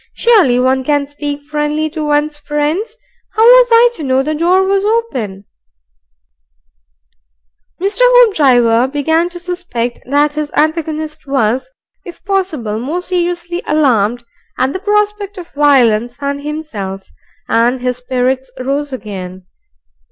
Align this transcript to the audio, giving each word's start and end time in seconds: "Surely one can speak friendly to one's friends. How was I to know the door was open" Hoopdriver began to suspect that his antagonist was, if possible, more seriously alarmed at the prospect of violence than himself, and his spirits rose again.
"Surely 0.15 0.59
one 0.59 0.83
can 0.83 1.05
speak 1.07 1.43
friendly 1.43 1.87
to 1.91 2.03
one's 2.03 2.35
friends. 2.35 2.97
How 3.33 3.43
was 3.43 3.67
I 3.71 3.91
to 3.97 4.01
know 4.03 4.23
the 4.23 4.33
door 4.33 4.63
was 4.63 4.83
open" 4.83 5.45
Hoopdriver 7.79 8.87
began 8.91 9.29
to 9.29 9.37
suspect 9.37 9.99
that 10.07 10.33
his 10.33 10.51
antagonist 10.57 11.27
was, 11.27 11.69
if 12.03 12.25
possible, 12.25 12.79
more 12.79 13.01
seriously 13.03 13.61
alarmed 13.67 14.23
at 14.57 14.73
the 14.73 14.79
prospect 14.79 15.37
of 15.37 15.51
violence 15.53 16.17
than 16.17 16.39
himself, 16.39 17.11
and 17.47 17.79
his 17.79 17.97
spirits 17.97 18.51
rose 18.57 18.91
again. 18.91 19.45